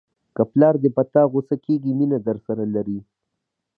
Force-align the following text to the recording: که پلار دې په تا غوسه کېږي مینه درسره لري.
که 0.35 0.43
پلار 0.51 0.75
دې 0.83 0.89
په 0.97 1.03
تا 1.13 1.21
غوسه 1.31 1.55
کېږي 1.65 1.91
مینه 1.99 2.17
درسره 2.27 2.63
لري. 2.75 2.99